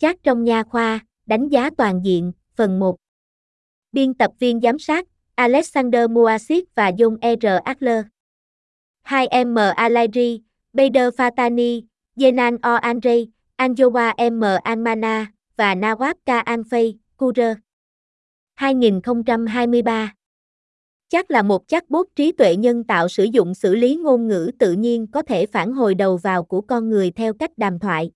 Chat 0.00 0.16
trong 0.22 0.44
nha 0.44 0.62
khoa, 0.62 1.00
đánh 1.26 1.48
giá 1.48 1.70
toàn 1.76 2.00
diện, 2.04 2.32
phần 2.54 2.78
1. 2.78 2.96
Biên 3.92 4.14
tập 4.14 4.30
viên 4.38 4.60
giám 4.60 4.78
sát, 4.78 5.06
Alexander 5.34 6.10
Muasit 6.10 6.64
và 6.74 6.90
John 6.90 7.16
R. 7.40 7.46
Adler. 7.64 8.04
2M 9.04 9.74
Alairi, 9.74 10.42
Bader 10.72 11.14
Fatani, 11.14 11.82
Yenan 12.20 12.56
O. 12.62 12.74
Andre, 12.74 13.16
Anjowa 13.56 14.30
M. 14.30 14.42
Almana 14.64 15.26
và 15.56 15.74
Nawab 15.74 16.14
K. 16.14 16.28
Anfei, 16.28 16.94
Kurer. 17.16 17.56
2023 18.54 20.14
Chắc 21.08 21.30
là 21.30 21.42
một 21.42 21.68
chatbot 21.68 22.06
trí 22.16 22.32
tuệ 22.32 22.56
nhân 22.56 22.84
tạo 22.84 23.08
sử 23.08 23.24
dụng 23.24 23.54
xử 23.54 23.74
lý 23.74 23.96
ngôn 23.96 24.28
ngữ 24.28 24.50
tự 24.58 24.72
nhiên 24.72 25.06
có 25.06 25.22
thể 25.22 25.46
phản 25.46 25.72
hồi 25.72 25.94
đầu 25.94 26.16
vào 26.16 26.44
của 26.44 26.60
con 26.60 26.88
người 26.88 27.10
theo 27.10 27.34
cách 27.34 27.58
đàm 27.58 27.78
thoại. 27.78 28.10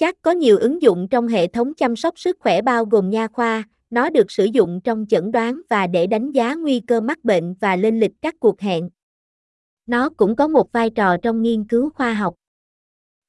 Chắc 0.00 0.22
có 0.22 0.30
nhiều 0.30 0.58
ứng 0.58 0.82
dụng 0.82 1.08
trong 1.08 1.28
hệ 1.28 1.46
thống 1.46 1.74
chăm 1.74 1.96
sóc 1.96 2.18
sức 2.18 2.36
khỏe 2.40 2.62
bao 2.62 2.84
gồm 2.84 3.10
nha 3.10 3.28
khoa, 3.28 3.64
nó 3.90 4.10
được 4.10 4.30
sử 4.30 4.44
dụng 4.44 4.80
trong 4.84 5.06
chẩn 5.08 5.32
đoán 5.32 5.60
và 5.68 5.86
để 5.86 6.06
đánh 6.06 6.32
giá 6.32 6.54
nguy 6.54 6.80
cơ 6.80 7.00
mắc 7.00 7.24
bệnh 7.24 7.54
và 7.60 7.76
lên 7.76 8.00
lịch 8.00 8.12
các 8.22 8.34
cuộc 8.40 8.60
hẹn. 8.60 8.88
Nó 9.86 10.08
cũng 10.08 10.36
có 10.36 10.48
một 10.48 10.72
vai 10.72 10.90
trò 10.90 11.16
trong 11.22 11.42
nghiên 11.42 11.64
cứu 11.64 11.90
khoa 11.90 12.14
học. 12.14 12.34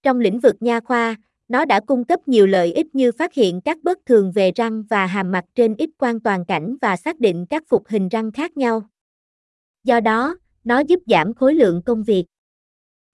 Trong 0.04 0.20
lĩnh 0.20 0.40
vực 0.40 0.56
nha 0.60 0.80
khoa, 0.80 1.16
nó 1.48 1.66
đã 1.66 1.80
cung 1.80 2.04
cấp 2.04 2.28
nhiều 2.28 2.48
lợi 2.48 2.74
ích 2.74 2.96
như 2.96 3.12
phát 3.12 3.34
hiện 3.34 3.62
các 3.62 3.78
bất 3.84 3.98
thường 4.06 4.32
về 4.32 4.52
răng 4.56 4.84
và 4.84 5.06
hàm 5.06 5.32
mặt 5.32 5.46
trên 5.56 5.76
ít 5.78 5.90
quan 5.98 6.20
toàn 6.20 6.46
cảnh 6.46 6.76
và 6.82 6.96
xác 6.96 7.20
định 7.20 7.46
các 7.50 7.64
phục 7.70 7.88
hình 7.88 8.08
răng 8.08 8.32
khác 8.32 8.58
nhau. 8.58 8.84
Do 9.84 10.00
đó, 10.00 10.38
nó 10.64 10.80
giúp 10.80 11.00
giảm 11.08 11.34
khối 11.34 11.56
lượng 11.56 11.82
công 11.86 12.04
việc. 12.04 12.26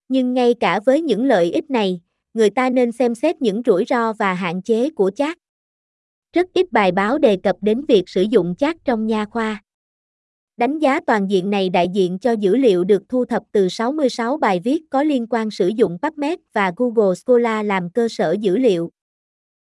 Nhưng 0.09 0.34
ngay 0.34 0.53
cả 0.53 0.80
với 0.86 1.02
những 1.02 1.26
lợi 1.26 1.52
ích 1.52 1.70
này, 1.70 2.02
người 2.34 2.49
ta 2.49 2.70
nên 2.70 2.91
xem 2.91 3.16
xét 3.16 3.41
những 3.41 3.62
rủi 3.66 3.86
ro 3.86 4.13
và 4.13 4.34
hạn 4.34 4.62
chế 4.62 4.90
của 4.90 5.12
chat. 5.16 5.38
Rất 6.34 6.48
ít 6.53 6.72
bài 6.72 6.91
báo 6.91 7.17
đề 7.17 7.38
cập 7.44 7.55
đến 7.62 7.81
việc 7.88 8.09
sử 8.09 8.22
dụng 8.22 8.56
chat 8.56 8.75
trong 8.86 9.08
nha 9.08 9.25
khoa. 9.25 9.64
Đánh 10.58 10.80
giá 10.80 11.00
toàn 11.08 11.30
diện 11.30 11.50
này 11.50 11.70
đại 11.70 11.88
diện 11.94 12.20
cho 12.20 12.31
dữ 12.31 12.55
liệu 12.55 12.83
được 12.83 13.03
thu 13.09 13.25
thập 13.25 13.44
từ 13.52 13.70
66 13.70 14.38
bài 14.38 14.59
viết 14.64 14.81
có 14.89 15.03
liên 15.03 15.28
quan 15.30 15.52
sử 15.52 15.67
dụng 15.67 15.98
PubMed 16.02 16.39
và 16.53 16.72
Google 16.78 17.16
Scholar 17.16 17.66
làm 17.66 17.89
cơ 17.89 18.08
sở 18.08 18.36
dữ 18.39 18.58
liệu. 18.58 18.92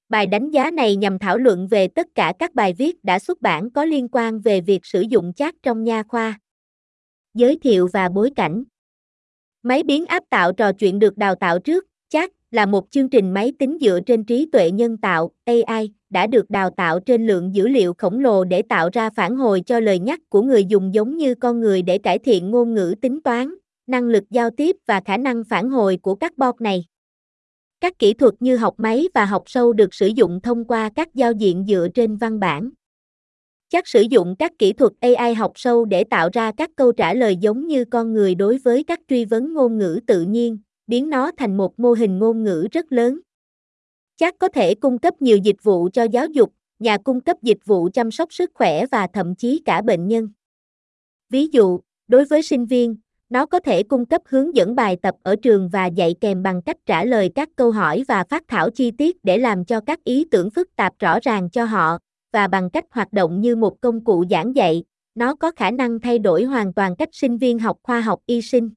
Bài 0.09 0.27
đánh 0.27 0.49
giá 0.49 0.71
này 0.71 0.95
nhằm 0.95 1.19
thảo 1.19 1.37
luận 1.37 1.67
về 1.67 1.87
tất 1.87 2.07
cả 2.15 2.33
các 2.39 2.53
bài 2.53 2.73
viết 2.73 3.03
đã 3.03 3.19
xuất 3.19 3.41
bản 3.41 3.71
có 3.71 3.85
liên 3.85 4.07
quan 4.11 4.39
về 4.39 4.61
việc 4.61 4.85
sử 4.85 5.01
dụng 5.01 5.33
chat 5.33 5.55
trong 5.63 5.83
nha 5.83 6.03
khoa. 6.03 6.39
Giới 7.33 7.57
thiệu 7.61 7.89
và 7.93 8.09
bối 8.09 8.31
cảnh 8.35 8.63
Máy 9.63 9.83
biến 9.83 10.05
áp 10.05 10.23
tạo 10.29 10.53
trò 10.53 10.71
chuyện 10.73 10.99
được 10.99 11.17
đào 11.17 11.35
tạo 11.35 11.59
trước, 11.59 11.85
chat 12.09 12.31
là 12.51 12.65
một 12.65 12.91
chương 12.91 13.09
trình 13.09 13.33
máy 13.33 13.53
tính 13.59 13.77
dựa 13.81 13.99
trên 14.05 14.23
trí 14.23 14.49
tuệ 14.51 14.71
nhân 14.71 14.97
tạo 14.97 15.31
AI 15.45 15.91
đã 16.09 16.27
được 16.27 16.49
đào 16.49 16.69
tạo 16.69 16.99
trên 16.99 17.27
lượng 17.27 17.55
dữ 17.55 17.67
liệu 17.67 17.93
khổng 17.97 18.19
lồ 18.19 18.43
để 18.43 18.61
tạo 18.61 18.89
ra 18.93 19.09
phản 19.09 19.35
hồi 19.35 19.61
cho 19.65 19.79
lời 19.79 19.99
nhắc 19.99 20.19
của 20.29 20.41
người 20.41 20.65
dùng 20.65 20.93
giống 20.93 21.17
như 21.17 21.35
con 21.35 21.59
người 21.59 21.81
để 21.81 21.97
cải 21.97 22.19
thiện 22.19 22.51
ngôn 22.51 22.73
ngữ 22.73 22.95
tính 23.01 23.21
toán, 23.21 23.55
năng 23.87 24.03
lực 24.03 24.23
giao 24.29 24.49
tiếp 24.49 24.75
và 24.87 25.01
khả 25.05 25.17
năng 25.17 25.43
phản 25.43 25.69
hồi 25.69 25.97
của 26.01 26.15
các 26.15 26.37
bot 26.37 26.61
này. 26.61 26.85
Các 27.81 27.99
kỹ 27.99 28.13
thuật 28.13 28.33
như 28.39 28.57
học 28.57 28.73
máy 28.77 29.07
và 29.13 29.25
học 29.25 29.43
sâu 29.45 29.73
được 29.73 29.93
sử 29.93 30.07
dụng 30.07 30.41
thông 30.41 30.65
qua 30.65 30.89
các 30.95 31.15
giao 31.15 31.31
diện 31.31 31.65
dựa 31.67 31.87
trên 31.93 32.17
văn 32.17 32.39
bản. 32.39 32.69
Chắc 33.69 33.87
sử 33.87 34.01
dụng 34.01 34.35
các 34.39 34.51
kỹ 34.59 34.73
thuật 34.73 34.91
AI 34.99 35.33
học 35.33 35.51
sâu 35.55 35.85
để 35.85 36.03
tạo 36.03 36.29
ra 36.33 36.51
các 36.57 36.69
câu 36.75 36.91
trả 36.91 37.13
lời 37.13 37.35
giống 37.35 37.67
như 37.67 37.85
con 37.85 38.13
người 38.13 38.35
đối 38.35 38.57
với 38.57 38.83
các 38.83 38.99
truy 39.07 39.25
vấn 39.25 39.53
ngôn 39.53 39.77
ngữ 39.77 39.99
tự 40.07 40.21
nhiên, 40.21 40.57
biến 40.91 41.09
nó 41.09 41.31
thành 41.37 41.57
một 41.57 41.79
mô 41.79 41.93
hình 41.93 42.19
ngôn 42.19 42.43
ngữ 42.43 42.67
rất 42.71 42.91
lớn. 42.91 43.19
Chắc 44.17 44.35
có 44.39 44.47
thể 44.47 44.75
cung 44.75 44.97
cấp 44.97 45.21
nhiều 45.21 45.37
dịch 45.37 45.63
vụ 45.63 45.89
cho 45.93 46.03
giáo 46.03 46.27
dục, 46.27 46.53
nhà 46.79 46.97
cung 46.97 47.21
cấp 47.21 47.37
dịch 47.41 47.65
vụ 47.65 47.89
chăm 47.93 48.11
sóc 48.11 48.33
sức 48.33 48.51
khỏe 48.53 48.85
và 48.85 49.07
thậm 49.13 49.35
chí 49.35 49.61
cả 49.65 49.81
bệnh 49.81 50.07
nhân. 50.07 50.29
Ví 51.29 51.47
dụ, 51.47 51.79
đối 52.07 52.25
với 52.25 52.41
sinh 52.41 52.65
viên, 52.65 52.95
nó 53.29 53.45
có 53.45 53.59
thể 53.59 53.83
cung 53.83 54.05
cấp 54.05 54.21
hướng 54.25 54.55
dẫn 54.55 54.75
bài 54.75 54.97
tập 55.01 55.15
ở 55.23 55.35
trường 55.35 55.69
và 55.69 55.85
dạy 55.85 56.15
kèm 56.21 56.43
bằng 56.43 56.61
cách 56.61 56.77
trả 56.85 57.05
lời 57.05 57.29
các 57.35 57.49
câu 57.55 57.71
hỏi 57.71 58.03
và 58.07 58.23
phát 58.29 58.43
thảo 58.47 58.69
chi 58.69 58.91
tiết 58.91 59.17
để 59.23 59.37
làm 59.37 59.65
cho 59.65 59.79
các 59.79 60.03
ý 60.03 60.25
tưởng 60.31 60.49
phức 60.49 60.75
tạp 60.75 60.93
rõ 60.99 61.19
ràng 61.21 61.49
cho 61.49 61.65
họ, 61.65 61.97
và 62.33 62.47
bằng 62.47 62.69
cách 62.69 62.85
hoạt 62.91 63.13
động 63.13 63.41
như 63.41 63.55
một 63.55 63.81
công 63.81 64.03
cụ 64.03 64.25
giảng 64.29 64.55
dạy, 64.55 64.83
nó 65.15 65.35
có 65.35 65.51
khả 65.51 65.71
năng 65.71 65.99
thay 65.99 66.19
đổi 66.19 66.43
hoàn 66.43 66.73
toàn 66.73 66.95
cách 66.95 67.09
sinh 67.11 67.37
viên 67.37 67.59
học 67.59 67.77
khoa 67.83 68.01
học 68.01 68.19
y 68.25 68.41
sinh. 68.41 68.69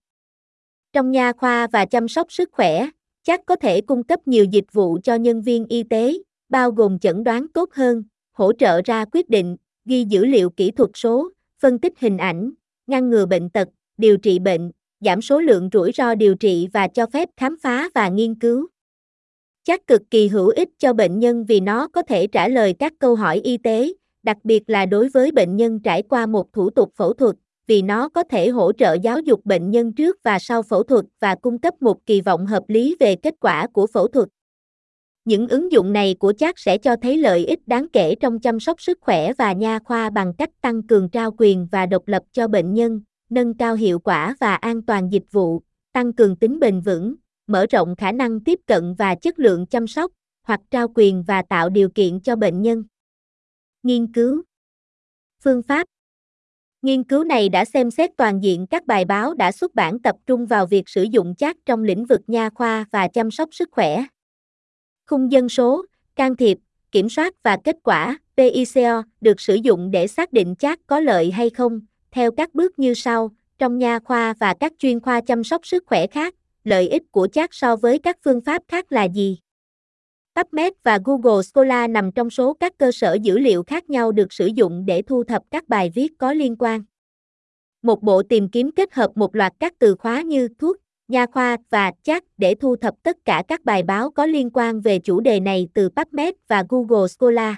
Trong 0.95 1.11
nha 1.11 1.33
khoa 1.33 1.67
và 1.67 1.85
chăm 1.85 2.09
sóc 2.09 2.33
sức 2.33 2.49
khỏe, 2.53 2.89
chắc 3.23 3.41
có 3.47 3.57
thể 3.57 3.81
cung 3.81 4.03
cấp 4.03 4.29
nhiều 4.29 4.45
dịch 4.45 4.73
vụ 4.73 4.99
cho 5.03 5.15
nhân 5.15 5.43
viên 5.43 5.67
y 5.69 5.83
tế, 5.83 6.19
bao 6.49 6.71
gồm 6.71 6.99
chẩn 6.99 7.25
đoán 7.25 7.47
tốt 7.55 7.73
hơn, 7.73 8.03
hỗ 8.33 8.53
trợ 8.53 8.81
ra 8.85 9.05
quyết 9.13 9.29
định, 9.29 9.57
ghi 9.85 10.05
dữ 10.05 10.25
liệu 10.25 10.51
kỹ 10.51 10.71
thuật 10.71 10.91
số, 10.95 11.31
phân 11.61 11.79
tích 11.79 11.93
hình 11.99 12.19
ảnh, 12.19 12.51
ngăn 12.87 13.11
ngừa 13.11 13.27
bệnh 13.27 13.51
tật, 13.51 13.69
điều 13.97 14.17
trị 14.17 14.39
bệnh, 14.39 14.71
giảm 15.01 15.23
số 15.23 15.41
lượng 15.41 15.69
rủi 15.73 15.93
ro 15.93 16.15
điều 16.15 16.35
trị 16.35 16.69
và 16.73 16.89
cho 16.89 17.07
phép 17.07 17.29
khám 17.37 17.57
phá 17.63 17.89
và 17.95 18.09
nghiên 18.09 18.35
cứu. 18.35 18.67
Chắc 19.65 19.87
cực 19.87 20.03
kỳ 20.11 20.29
hữu 20.29 20.49
ích 20.49 20.69
cho 20.79 20.93
bệnh 20.93 21.19
nhân 21.19 21.45
vì 21.45 21.61
nó 21.61 21.89
có 21.89 22.03
thể 22.03 22.27
trả 22.27 22.49
lời 22.49 22.75
các 22.79 22.93
câu 22.99 23.15
hỏi 23.15 23.41
y 23.45 23.57
tế, 23.57 23.93
đặc 24.23 24.37
biệt 24.45 24.63
là 24.67 24.87
đối 24.87 25.09
với 25.09 25.33
bệnh 25.33 25.57
nhân 25.57 25.81
trải 25.81 26.03
qua 26.03 26.27
một 26.27 26.53
thủ 26.53 26.71
tục 26.71 26.93
phẫu 26.97 27.13
thuật, 27.13 27.37
vì 27.67 27.83
nó 27.83 28.09
có 28.09 28.25
thể 28.31 28.49
hỗ 28.49 28.73
trợ 28.73 28.97
giáo 29.03 29.21
dục 29.21 29.41
bệnh 29.45 29.71
nhân 29.71 29.93
trước 29.93 30.17
và 30.23 30.39
sau 30.39 30.63
phẫu 30.63 30.83
thuật 30.83 31.05
và 31.21 31.35
cung 31.35 31.59
cấp 31.59 31.83
một 31.83 32.07
kỳ 32.07 32.21
vọng 32.21 32.47
hợp 32.47 32.63
lý 32.69 32.97
về 33.01 33.17
kết 33.17 33.35
quả 33.41 33.67
của 33.73 33.87
phẫu 33.87 34.09
thuật. 34.09 34.29
Những 35.25 35.49
ứng 35.49 35.73
dụng 35.73 35.93
này 35.93 36.15
của 36.19 36.33
chat 36.33 36.55
sẽ 36.59 36.79
cho 36.79 36.97
thấy 37.03 37.19
lợi 37.19 37.47
ích 37.47 37.69
đáng 37.69 37.87
kể 37.93 38.15
trong 38.15 38.41
chăm 38.41 38.61
sóc 38.61 38.81
sức 38.81 38.99
khỏe 39.01 39.33
và 39.33 39.53
nha 39.53 39.79
khoa 39.79 40.11
bằng 40.11 40.35
cách 40.39 40.51
tăng 40.61 40.83
cường 40.83 41.09
trao 41.09 41.35
quyền 41.39 41.69
và 41.73 41.87
độc 41.87 42.09
lập 42.09 42.23
cho 42.33 42.49
bệnh 42.49 42.75
nhân, 42.75 43.01
nâng 43.31 43.55
cao 43.55 43.75
hiệu 43.75 43.99
quả 43.99 44.35
và 44.41 44.55
an 44.55 44.83
toàn 44.83 45.13
dịch 45.13 45.33
vụ, 45.33 45.63
tăng 45.93 46.13
cường 46.13 46.37
tính 46.37 46.61
bền 46.61 46.81
vững, 46.81 47.15
mở 47.47 47.67
rộng 47.71 47.97
khả 47.97 48.13
năng 48.13 48.41
tiếp 48.41 48.61
cận 48.67 48.95
và 48.95 49.15
chất 49.15 49.39
lượng 49.39 49.67
chăm 49.67 49.87
sóc, 49.87 50.13
hoặc 50.43 50.61
trao 50.71 50.89
quyền 50.95 51.23
và 51.23 51.43
tạo 51.43 51.69
điều 51.69 51.89
kiện 51.89 52.21
cho 52.21 52.37
bệnh 52.37 52.63
nhân. 52.63 52.85
Nghiên 53.83 54.13
cứu 54.13 54.43
Phương 55.45 55.63
pháp 55.63 55.87
Nghiên 56.85 57.05
cứu 57.05 57.25
này 57.25 57.49
đã 57.49 57.65
xem 57.65 57.91
xét 57.91 58.11
toàn 58.17 58.43
diện 58.43 58.67
các 58.67 58.87
bài 58.87 59.05
báo 59.05 59.35
đã 59.35 59.53
xuất 59.53 59.75
bản 59.75 59.99
tập 59.99 60.17
trung 60.27 60.47
vào 60.47 60.67
việc 60.67 60.89
sử 60.89 61.03
dụng 61.03 61.35
chat 61.35 61.57
trong 61.67 61.85
lĩnh 61.85 62.05
vực 62.05 62.21
nha 62.27 62.51
khoa 62.55 62.85
và 62.91 63.09
chăm 63.09 63.31
sóc 63.31 63.49
sức 63.53 63.69
khỏe. 63.73 64.05
Khung 65.07 65.33
dân 65.33 65.49
số, 65.49 65.85
can 66.17 66.37
thiệp, 66.37 66.59
kiểm 66.93 67.09
soát 67.09 67.43
và 67.43 67.59
kết 67.65 67.77
quả 67.83 68.19
PICO 68.37 69.03
được 69.21 69.41
sử 69.41 69.55
dụng 69.55 69.91
để 69.91 70.07
xác 70.07 70.33
định 70.33 70.55
chat 70.59 70.79
có 70.87 71.01
lợi 71.01 71.31
hay 71.31 71.51
không, 71.51 71.81
theo 72.11 72.33
các 72.33 72.55
bước 72.55 72.79
như 72.79 72.95
sau, 72.95 73.31
trong 73.59 73.79
nha 73.79 73.99
khoa 73.99 74.35
và 74.41 74.55
các 74.61 74.73
chuyên 74.79 75.01
khoa 75.01 75.21
chăm 75.21 75.45
sóc 75.45 75.67
sức 75.67 75.85
khỏe 75.87 76.07
khác, 76.07 76.35
lợi 76.65 76.89
ích 76.89 77.03
của 77.11 77.29
chat 77.33 77.51
so 77.53 77.77
với 77.77 77.99
các 77.99 78.17
phương 78.25 78.41
pháp 78.41 78.63
khác 78.69 78.93
là 78.93 79.05
gì? 79.05 79.39
PubMed 80.37 80.73
và 80.83 80.99
Google 81.05 81.43
Scholar 81.43 81.91
nằm 81.91 82.13
trong 82.13 82.31
số 82.31 82.55
các 82.55 82.79
cơ 82.79 82.93
sở 82.93 83.17
dữ 83.23 83.39
liệu 83.39 83.63
khác 83.63 83.91
nhau 83.91 84.13
được 84.13 84.33
sử 84.33 84.47
dụng 84.47 84.87
để 84.87 85.03
thu 85.03 85.25
thập 85.25 85.43
các 85.51 85.69
bài 85.69 85.91
viết 85.95 86.13
có 86.19 86.33
liên 86.33 86.57
quan. 86.59 86.83
Một 87.83 88.03
bộ 88.03 88.23
tìm 88.23 88.49
kiếm 88.49 88.71
kết 88.71 88.95
hợp 88.95 89.11
một 89.15 89.37
loạt 89.37 89.53
các 89.61 89.73
từ 89.79 89.95
khóa 89.95 90.23
như 90.23 90.49
thuốc, 90.59 90.77
nha 91.09 91.27
khoa 91.27 91.57
và 91.71 91.93
chat 92.03 92.25
để 92.39 92.55
thu 92.55 92.77
thập 92.77 92.95
tất 93.03 93.17
cả 93.25 93.43
các 93.49 93.65
bài 93.65 93.83
báo 93.83 94.11
có 94.11 94.27
liên 94.27 94.51
quan 94.51 94.81
về 94.81 94.99
chủ 94.99 95.21
đề 95.21 95.41
này 95.41 95.69
từ 95.75 95.89
PubMed 95.89 96.35
và 96.49 96.65
Google 96.69 97.09
Scholar. 97.09 97.55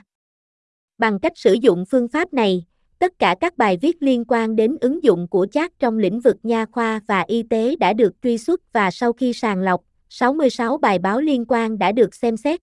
Bằng 0.98 1.20
cách 1.20 1.32
sử 1.34 1.52
dụng 1.52 1.84
phương 1.90 2.08
pháp 2.08 2.32
này, 2.32 2.64
tất 2.98 3.18
cả 3.18 3.36
các 3.40 3.56
bài 3.56 3.78
viết 3.82 3.96
liên 4.00 4.24
quan 4.28 4.56
đến 4.56 4.76
ứng 4.80 5.04
dụng 5.04 5.28
của 5.28 5.46
chat 5.52 5.78
trong 5.78 5.98
lĩnh 5.98 6.20
vực 6.20 6.36
nha 6.42 6.66
khoa 6.72 7.00
và 7.06 7.24
y 7.26 7.42
tế 7.42 7.76
đã 7.76 7.92
được 7.92 8.12
truy 8.22 8.38
xuất 8.38 8.72
và 8.72 8.90
sau 8.90 9.12
khi 9.12 9.32
sàng 9.32 9.60
lọc, 9.60 9.80
66 10.08 10.78
bài 10.78 10.98
báo 10.98 11.20
liên 11.20 11.44
quan 11.48 11.78
đã 11.78 11.92
được 11.92 12.14
xem 12.14 12.36
xét. 12.36 12.60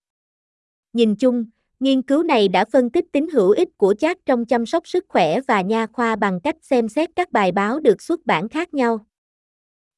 Nhìn 0.93 1.15
chung, 1.15 1.45
nghiên 1.79 2.01
cứu 2.01 2.23
này 2.23 2.47
đã 2.47 2.65
phân 2.65 2.89
tích 2.89 3.05
tính 3.11 3.29
hữu 3.29 3.49
ích 3.51 3.77
của 3.77 3.93
chat 3.93 4.17
trong 4.25 4.45
chăm 4.45 4.65
sóc 4.65 4.87
sức 4.87 5.05
khỏe 5.07 5.41
và 5.41 5.61
nha 5.61 5.87
khoa 5.93 6.15
bằng 6.15 6.39
cách 6.39 6.55
xem 6.61 6.89
xét 6.89 7.09
các 7.15 7.31
bài 7.31 7.51
báo 7.51 7.79
được 7.79 8.01
xuất 8.01 8.25
bản 8.25 8.49
khác 8.49 8.73
nhau. 8.73 9.05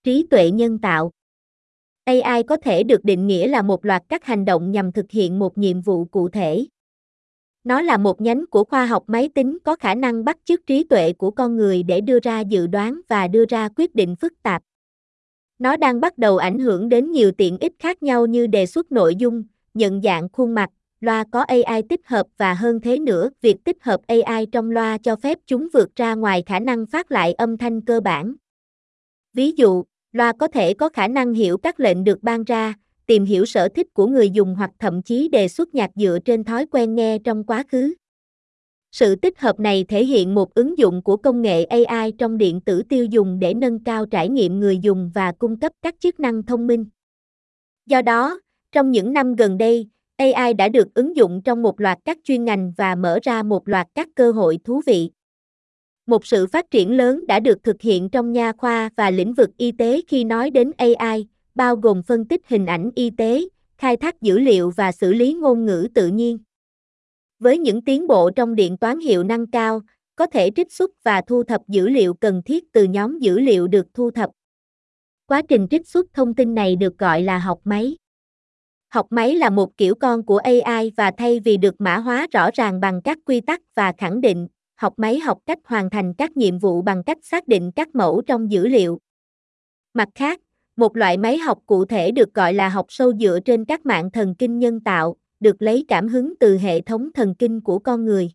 Trí 0.04 0.28
tuệ 0.30 0.52
nhân 0.52 0.80
tạo 0.80 1.12
AI 2.06 2.44
có 2.44 2.58
thể 2.58 2.84
được 2.84 3.04
định 3.04 3.28
nghĩa 3.28 3.48
là 3.48 3.62
một 3.62 3.86
loạt 3.86 4.04
các 4.10 4.25
hành 4.25 4.46
động 4.46 4.72
nhằm 4.72 4.92
thực 4.92 5.12
hiện 5.12 5.40
một 5.40 5.58
nhiệm 5.58 5.81
vụ 5.81 6.06
cụ 6.06 6.30
thể. 6.30 6.66
Nó 7.64 7.81
là 7.81 7.98
một 7.98 8.22
nhánh 8.22 8.46
của 8.48 8.64
khoa 8.64 8.86
học 8.86 9.04
máy 9.08 9.30
tính 9.36 9.58
có 9.64 9.75
khả 9.75 9.96
năng 9.96 10.25
bắt 10.25 10.38
chước 10.46 10.68
trí 10.68 10.84
tuệ 10.84 11.14
của 11.14 11.31
con 11.31 11.56
người 11.56 11.84
để 11.84 12.02
đưa 12.02 12.19
ra 12.19 12.40
dự 12.40 12.68
đoán 12.68 13.02
và 13.08 13.28
đưa 13.28 13.46
ra 13.50 13.69
quyết 13.75 13.96
định 13.96 14.16
phức 14.16 14.34
tạp. 14.44 14.64
Nó 15.60 15.78
đang 15.78 16.02
bắt 16.02 16.18
đầu 16.18 16.38
ảnh 16.38 16.60
hưởng 16.60 16.90
đến 16.90 17.12
nhiều 17.12 17.31
tiện 17.31 17.57
ích 17.57 17.74
khác 17.80 18.04
nhau 18.04 18.25
như 18.25 18.48
đề 18.48 18.66
xuất 18.66 18.92
nội 18.92 19.16
dung, 19.16 19.44
nhận 19.74 20.02
dạng 20.02 20.30
khuôn 20.30 20.56
mặt, 20.56 20.69
loa 21.00 21.24
có 21.31 21.42
AI 21.42 21.81
tích 21.90 22.07
hợp 22.07 22.28
và 22.38 22.54
hơn 22.54 22.81
thế 22.81 23.00
nữa, 23.00 23.30
việc 23.42 23.63
tích 23.63 23.78
hợp 23.81 24.02
AI 24.07 24.46
trong 24.46 24.72
loa 24.72 24.98
cho 24.98 25.16
phép 25.16 25.38
chúng 25.48 25.68
vượt 25.74 25.96
ra 25.96 26.16
ngoài 26.16 26.44
khả 26.46 26.60
năng 26.60 26.86
phát 26.86 27.12
lại 27.12 27.34
âm 27.34 27.57
thanh 27.57 27.81
cơ 27.81 28.00
bản. 28.00 28.36
Ví 29.34 29.52
dụ, 29.52 29.84
loa 30.12 30.34
có 30.40 30.48
thể 30.48 30.74
có 30.74 30.90
khả 30.90 31.07
năng 31.07 31.34
hiểu 31.34 31.57
các 31.57 31.80
lệnh 31.80 32.04
được 32.04 32.24
ban 32.24 32.44
ra, 32.44 32.74
tìm 33.06 33.25
hiểu 33.25 33.46
sở 33.46 33.68
thích 33.69 33.88
của 33.94 34.07
người 34.07 34.30
dùng 34.30 34.56
hoặc 34.56 34.72
thậm 34.80 35.02
chí 35.02 35.28
đề 35.28 35.48
xuất 35.48 35.75
nhạc 35.75 35.92
dựa 35.96 36.19
trên 36.25 36.44
thói 36.44 36.66
quen 36.66 36.96
nghe 36.96 37.19
trong 37.19 37.44
quá 37.44 37.63
khứ. 37.72 37.94
Sự 38.95 39.15
tích 39.15 39.39
hợp 39.39 39.59
này 39.59 39.86
thể 39.88 40.06
hiện 40.06 40.36
một 40.36 40.53
ứng 40.53 40.77
dụng 40.77 41.01
của 41.01 41.18
công 41.18 41.42
nghệ 41.42 41.63
AI 41.63 42.12
trong 42.12 42.38
điện 42.38 42.62
tử 42.62 42.81
tiêu 42.89 43.06
dùng 43.06 43.39
để 43.39 43.53
nâng 43.53 43.83
cao 43.83 44.06
trải 44.06 44.30
nghiệm 44.30 44.59
người 44.59 44.77
dùng 44.77 45.12
và 45.13 45.31
cung 45.31 45.59
cấp 45.59 45.71
các 45.81 45.95
chức 46.00 46.19
năng 46.19 46.44
thông 46.44 46.68
minh. 46.68 46.86
Do 47.86 48.01
đó, 48.01 48.39
trong 48.71 48.92
những 48.92 49.13
năm 49.13 49.36
gần 49.36 49.57
đây, 49.57 49.88
AI 50.18 50.53
đã 50.53 50.69
được 50.69 50.94
ứng 50.94 51.15
dụng 51.15 51.42
trong 51.42 51.62
một 51.62 51.81
loạt 51.81 52.00
các 52.06 52.18
chuyên 52.24 52.45
ngành 52.45 52.74
và 52.77 52.95
mở 52.95 53.19
ra 53.24 53.44
một 53.44 53.68
loạt 53.68 53.88
các 53.95 54.07
cơ 54.15 54.31
hội 54.31 54.59
thú 54.63 54.81
vị. 54.86 55.09
Một 56.06 56.25
sự 56.25 56.47
phát 56.47 56.71
triển 56.71 56.97
lớn 56.97 57.27
đã 57.27 57.39
được 57.39 57.63
thực 57.63 57.81
hiện 57.81 58.09
trong 58.09 58.31
nha 58.31 58.51
khoa 58.57 58.89
và 58.95 59.12
lĩnh 59.12 59.33
vực 59.33 59.50
y 59.57 59.71
tế 59.71 60.01
khi 60.07 60.24
nói 60.24 60.50
đến 60.50 60.71
AI, 60.77 61.27
bao 61.56 61.75
gồm 61.75 62.03
phân 62.03 62.25
tích 62.25 62.42
hình 62.47 62.65
ảnh 62.65 62.92
y 62.95 63.09
tế, 63.09 63.42
khai 63.77 63.97
thác 63.97 64.21
dữ 64.21 64.39
liệu 64.39 64.69
và 64.69 64.92
xử 64.92 65.13
lý 65.13 65.33
ngôn 65.33 65.65
ngữ 65.65 65.88
tự 65.94 66.07
nhiên. 66.07 66.38
Với 67.40 67.58
những 67.58 67.82
tiến 67.82 68.08
bộ 68.08 68.30
trong 68.36 68.56
điện 68.56 68.78
toán 68.78 69.00
hiệu 69.00 69.24
năng 69.24 69.48
cao, 69.48 69.82
có 70.16 70.26
thể 70.26 70.52
trích 70.56 70.72
xuất 70.72 70.92
và 71.04 71.22
thu 71.28 71.44
thập 71.44 71.62
dữ 71.68 71.88
liệu 71.88 72.14
cần 72.14 72.42
thiết 72.46 72.64
từ 72.72 72.84
nhóm 72.84 73.20
dữ 73.20 73.40
liệu 73.40 73.68
được 73.68 73.88
thu 73.94 74.12
thập. 74.12 74.30
Quá 75.28 75.42
trình 75.50 75.68
trích 75.72 75.88
xuất 75.88 76.06
thông 76.14 76.34
tin 76.34 76.56
này 76.56 76.76
được 76.76 76.98
gọi 76.98 77.22
là 77.22 77.38
học 77.38 77.60
máy. 77.64 77.98
Học 78.90 79.08
máy 79.10 79.36
là 79.36 79.50
một 79.50 79.78
kiểu 79.78 79.96
con 79.96 80.26
của 80.26 80.38
AI 80.38 80.92
và 80.98 81.12
thay 81.18 81.40
vì 81.40 81.58
được 81.58 81.76
mã 81.80 81.98
hóa 81.98 82.28
rõ 82.32 82.50
ràng 82.54 82.80
bằng 82.80 83.02
các 83.02 83.18
quy 83.26 83.42
tắc 83.42 83.62
và 83.76 83.94
khẳng 83.98 84.22
định, 84.22 84.48
học 84.76 84.94
máy 84.98 85.20
học 85.20 85.40
cách 85.46 85.60
hoàn 85.66 85.90
thành 85.90 86.14
các 86.14 86.38
nhiệm 86.38 86.60
vụ 86.60 86.81
bằng 86.81 87.04
cách 87.04 87.18
xác 87.22 87.48
định 87.48 87.72
các 87.76 87.96
mẫu 87.96 88.22
trong 88.28 88.52
dữ 88.52 88.68
liệu. 88.68 89.00
Mặt 89.94 90.10
khác, 90.16 90.42
một 90.76 90.98
loại 90.98 91.18
máy 91.18 91.38
học 91.38 91.60
cụ 91.66 91.86
thể 91.86 92.12
được 92.12 92.34
gọi 92.34 92.54
là 92.54 92.70
học 92.70 92.86
sâu 92.90 93.14
dựa 93.14 93.40
trên 93.46 93.66
các 93.66 93.86
mạng 93.86 94.12
thần 94.12 94.36
kinh 94.36 94.60
nhân 94.60 94.80
tạo, 94.80 95.16
được 95.40 95.62
lấy 95.62 95.86
cảm 95.88 96.08
hứng 96.08 96.34
từ 96.40 96.58
hệ 96.58 96.82
thống 96.82 97.10
thần 97.14 97.36
kinh 97.40 97.62
của 97.62 97.80
con 97.80 98.06
người. 98.06 98.32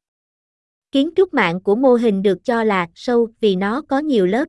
Kiến 0.93 1.11
trúc 1.17 1.35
mạng 1.35 1.61
của 1.63 1.75
mô 1.75 1.95
hình 1.95 2.23
được 2.23 2.45
cho 2.45 2.65
là 2.65 2.89
sâu 2.95 3.29
vì 3.41 3.57
nó 3.57 3.83
có 3.89 3.99
nhiều 3.99 4.27
lớp. 4.27 4.49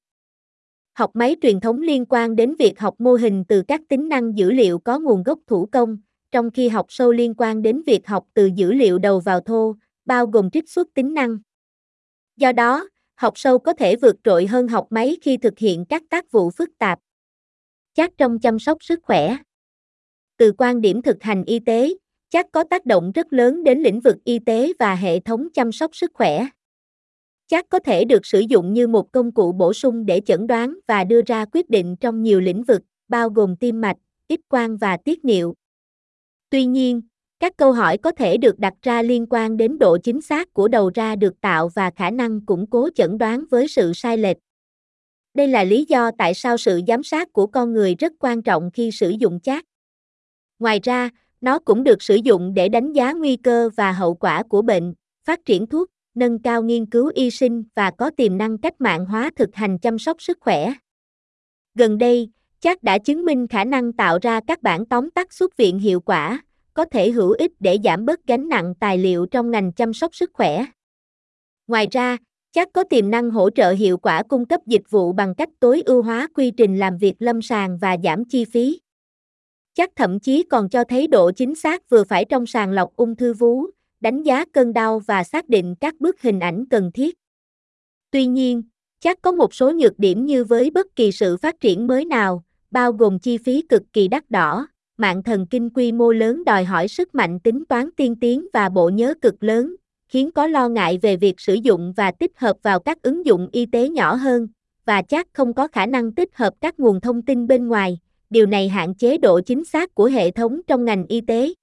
Học 0.93 1.11
máy 1.13 1.35
truyền 1.41 1.59
thống 1.59 1.81
liên 1.81 2.05
quan 2.05 2.35
đến 2.35 2.55
việc 2.59 2.79
học 2.79 2.95
mô 2.97 3.13
hình 3.13 3.43
từ 3.47 3.63
các 3.67 3.81
tính 3.89 4.09
năng 4.09 4.37
dữ 4.37 4.51
liệu 4.51 4.79
có 4.79 4.99
nguồn 4.99 5.23
gốc 5.23 5.39
thủ 5.47 5.65
công, 5.71 5.97
trong 6.31 6.51
khi 6.51 6.69
học 6.69 6.85
sâu 6.89 7.11
liên 7.11 7.33
quan 7.37 7.61
đến 7.61 7.81
việc 7.85 8.07
học 8.07 8.25
từ 8.33 8.49
dữ 8.55 8.73
liệu 8.73 8.99
đầu 8.99 9.19
vào 9.19 9.39
thô, 9.39 9.75
bao 10.05 10.27
gồm 10.27 10.49
trích 10.49 10.69
xuất 10.69 10.87
tính 10.93 11.13
năng. 11.13 11.37
Do 12.37 12.51
đó, 12.51 12.89
học 13.15 13.33
sâu 13.35 13.59
có 13.59 13.73
thể 13.73 13.95
vượt 13.95 14.15
trội 14.23 14.47
hơn 14.47 14.67
học 14.67 14.87
máy 14.89 15.17
khi 15.21 15.37
thực 15.37 15.59
hiện 15.59 15.85
các 15.89 16.03
tác 16.09 16.31
vụ 16.31 16.49
phức 16.49 16.69
tạp. 16.77 16.99
Chắc 17.93 18.11
trong 18.17 18.39
chăm 18.39 18.59
sóc 18.59 18.83
sức 18.83 18.99
khỏe. 19.03 19.37
Từ 20.37 20.53
quan 20.57 20.81
điểm 20.81 21.01
thực 21.01 21.23
hành 21.23 21.43
y 21.43 21.59
tế, 21.59 21.93
chắc 22.31 22.45
có 22.51 22.63
tác 22.63 22.85
động 22.85 23.11
rất 23.11 23.33
lớn 23.33 23.63
đến 23.63 23.79
lĩnh 23.79 23.99
vực 23.99 24.15
y 24.23 24.39
tế 24.39 24.73
và 24.79 24.95
hệ 24.95 25.19
thống 25.19 25.47
chăm 25.53 25.71
sóc 25.71 25.95
sức 25.95 26.11
khỏe. 26.13 26.45
Chắc 27.47 27.69
có 27.69 27.79
thể 27.79 28.05
được 28.05 28.25
sử 28.25 28.39
dụng 28.39 28.73
như 28.73 28.87
một 28.87 29.11
công 29.11 29.31
cụ 29.31 29.51
bổ 29.51 29.73
sung 29.73 30.05
để 30.05 30.21
chẩn 30.25 30.47
đoán 30.47 30.79
và 30.87 31.03
đưa 31.03 31.21
ra 31.21 31.45
quyết 31.45 31.69
định 31.69 31.95
trong 31.99 32.23
nhiều 32.23 32.39
lĩnh 32.39 32.63
vực, 32.63 32.81
bao 33.07 33.29
gồm 33.29 33.55
tim 33.55 33.81
mạch, 33.81 33.97
ít 34.27 34.39
quang 34.47 34.77
và 34.77 34.97
tiết 34.97 35.25
niệu. 35.25 35.53
Tuy 36.49 36.65
nhiên, 36.65 37.01
các 37.39 37.57
câu 37.57 37.71
hỏi 37.71 37.97
có 37.97 38.11
thể 38.11 38.37
được 38.37 38.59
đặt 38.59 38.73
ra 38.81 39.01
liên 39.01 39.25
quan 39.29 39.57
đến 39.57 39.79
độ 39.79 39.97
chính 39.97 40.21
xác 40.21 40.53
của 40.53 40.67
đầu 40.67 40.91
ra 40.93 41.15
được 41.15 41.41
tạo 41.41 41.69
và 41.75 41.91
khả 41.95 42.11
năng 42.11 42.45
củng 42.45 42.69
cố 42.69 42.89
chẩn 42.95 43.17
đoán 43.17 43.43
với 43.49 43.67
sự 43.67 43.93
sai 43.93 44.17
lệch. 44.17 44.37
Đây 45.33 45.47
là 45.47 45.63
lý 45.63 45.85
do 45.89 46.11
tại 46.17 46.33
sao 46.33 46.57
sự 46.57 46.81
giám 46.87 47.03
sát 47.03 47.33
của 47.33 47.47
con 47.47 47.73
người 47.73 47.95
rất 47.95 48.13
quan 48.19 48.41
trọng 48.41 48.71
khi 48.73 48.91
sử 48.91 49.09
dụng 49.09 49.39
chat. 49.39 49.65
Ngoài 50.59 50.79
ra, 50.83 51.09
nó 51.41 51.59
cũng 51.59 51.83
được 51.83 52.03
sử 52.03 52.15
dụng 52.15 52.53
để 52.53 52.69
đánh 52.69 52.93
giá 52.93 53.13
nguy 53.13 53.35
cơ 53.35 53.69
và 53.75 53.91
hậu 53.91 54.13
quả 54.13 54.43
của 54.43 54.61
bệnh, 54.61 54.93
phát 55.25 55.45
triển 55.45 55.67
thuốc, 55.67 55.89
nâng 56.15 56.41
cao 56.41 56.63
nghiên 56.63 56.85
cứu 56.85 57.11
y 57.15 57.31
sinh 57.31 57.63
và 57.75 57.91
có 57.91 58.11
tiềm 58.17 58.37
năng 58.37 58.57
cách 58.57 58.81
mạng 58.81 59.05
hóa 59.05 59.31
thực 59.35 59.55
hành 59.55 59.79
chăm 59.79 59.99
sóc 59.99 60.21
sức 60.21 60.37
khỏe. 60.41 60.73
Gần 61.75 61.97
đây, 61.97 62.29
chat 62.59 62.83
đã 62.83 62.97
chứng 62.97 63.25
minh 63.25 63.47
khả 63.47 63.63
năng 63.63 63.93
tạo 63.93 64.19
ra 64.21 64.39
các 64.47 64.61
bản 64.61 64.85
tóm 64.85 65.09
tắt 65.09 65.33
xuất 65.33 65.57
viện 65.57 65.79
hiệu 65.79 65.99
quả, 65.99 66.41
có 66.73 66.85
thể 66.85 67.11
hữu 67.11 67.31
ích 67.31 67.51
để 67.59 67.77
giảm 67.83 68.05
bớt 68.05 68.27
gánh 68.27 68.49
nặng 68.49 68.73
tài 68.79 68.97
liệu 68.97 69.25
trong 69.25 69.51
ngành 69.51 69.71
chăm 69.71 69.93
sóc 69.93 70.15
sức 70.15 70.29
khỏe. 70.33 70.65
Ngoài 71.67 71.87
ra, 71.91 72.17
chắc 72.51 72.67
có 72.73 72.83
tiềm 72.83 73.11
năng 73.11 73.31
hỗ 73.31 73.49
trợ 73.49 73.71
hiệu 73.71 73.97
quả 73.97 74.23
cung 74.23 74.45
cấp 74.45 74.61
dịch 74.65 74.89
vụ 74.89 75.13
bằng 75.13 75.35
cách 75.35 75.49
tối 75.59 75.83
ưu 75.85 76.01
hóa 76.01 76.27
quy 76.35 76.51
trình 76.51 76.79
làm 76.79 76.97
việc 76.97 77.15
lâm 77.19 77.41
sàng 77.41 77.77
và 77.77 77.97
giảm 78.03 78.25
chi 78.25 78.45
phí. 78.45 78.79
Chắc 79.73 79.89
thậm 79.95 80.19
chí 80.19 80.43
còn 80.43 80.69
cho 80.69 80.83
thấy 80.83 81.07
độ 81.07 81.31
chính 81.31 81.55
xác 81.55 81.89
vừa 81.89 82.03
phải 82.03 82.25
trong 82.25 82.45
sàng 82.45 82.71
lọc 82.71 82.95
ung 82.95 83.15
thư 83.15 83.33
vú, 83.33 83.65
đánh 83.99 84.23
giá 84.23 84.45
cơn 84.45 84.73
đau 84.73 84.99
và 84.99 85.23
xác 85.23 85.49
định 85.49 85.75
các 85.79 85.99
bước 85.99 86.21
hình 86.21 86.39
ảnh 86.39 86.65
cần 86.69 86.91
thiết. 86.91 87.17
Tuy 88.11 88.25
nhiên, 88.25 88.63
chắc 88.99 89.21
có 89.21 89.31
một 89.31 89.53
số 89.53 89.71
nhược 89.71 89.99
điểm 89.99 90.25
như 90.25 90.43
với 90.43 90.69
bất 90.69 90.95
kỳ 90.95 91.11
sự 91.11 91.37
phát 91.37 91.59
triển 91.59 91.87
mới 91.87 92.05
nào, 92.05 92.43
bao 92.71 92.91
gồm 92.91 93.19
chi 93.19 93.37
phí 93.37 93.61
cực 93.61 93.83
kỳ 93.93 94.07
đắt 94.07 94.31
đỏ, 94.31 94.67
mạng 94.97 95.23
thần 95.23 95.47
kinh 95.49 95.69
quy 95.69 95.91
mô 95.91 96.11
lớn 96.11 96.43
đòi 96.45 96.63
hỏi 96.63 96.87
sức 96.87 97.15
mạnh 97.15 97.39
tính 97.39 97.65
toán 97.65 97.89
tiên 97.97 98.15
tiến 98.15 98.47
và 98.53 98.69
bộ 98.69 98.89
nhớ 98.89 99.13
cực 99.21 99.43
lớn, 99.43 99.75
khiến 100.07 100.31
có 100.31 100.47
lo 100.47 100.69
ngại 100.69 100.99
về 101.01 101.15
việc 101.15 101.39
sử 101.39 101.53
dụng 101.53 101.93
và 101.97 102.11
tích 102.11 102.31
hợp 102.35 102.57
vào 102.63 102.79
các 102.79 103.01
ứng 103.01 103.25
dụng 103.25 103.49
y 103.51 103.65
tế 103.65 103.89
nhỏ 103.89 104.15
hơn, 104.15 104.47
và 104.85 105.01
chắc 105.01 105.27
không 105.33 105.53
có 105.53 105.67
khả 105.67 105.85
năng 105.85 106.11
tích 106.11 106.35
hợp 106.35 106.53
các 106.61 106.79
nguồn 106.79 107.01
thông 107.01 107.21
tin 107.21 107.47
bên 107.47 107.67
ngoài, 107.67 107.99
điều 108.31 108.45
này 108.45 108.69
hạn 108.69 108.95
chế 108.95 109.17
độ 109.17 109.41
chính 109.41 109.65
xác 109.65 109.95
của 109.95 110.05
hệ 110.05 110.31
thống 110.31 110.61
trong 110.67 110.85
ngành 110.85 111.05
y 111.07 111.21
tế. 111.21 111.53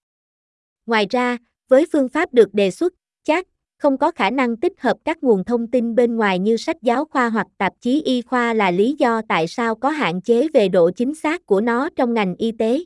Ngoài 0.87 1.06
ra, 1.11 1.38
với 1.69 1.87
phương 1.93 2.09
pháp 2.09 2.35
được 2.35 2.55
đề 2.55 2.70
xuất, 2.70 2.94
chắc 3.25 3.47
không 3.79 3.99
có 3.99 4.11
khả 4.11 4.31
năng 4.31 4.56
tích 4.56 4.81
hợp 4.81 4.97
các 5.05 5.23
nguồn 5.23 5.44
thông 5.44 5.67
tin 5.67 5.94
bên 5.94 6.17
ngoài 6.17 6.38
như 6.38 6.56
sách 6.56 6.76
giáo 6.82 7.05
khoa 7.05 7.29
hoặc 7.29 7.47
tạp 7.59 7.73
chí 7.81 8.03
y 8.03 8.23
khoa 8.23 8.55
là 8.55 8.70
lý 8.70 8.97
do 8.99 9.23
tại 9.29 9.47
sao 9.47 9.75
có 9.75 9.91
hạn 9.91 10.20
chế 10.20 10.49
về 10.55 10.69
độ 10.69 10.91
chính 10.91 11.15
xác 11.15 11.47
của 11.47 11.61
nó 11.61 11.88
trong 11.97 12.15
ngành 12.15 12.35
y 12.35 12.53
tế. 12.53 12.85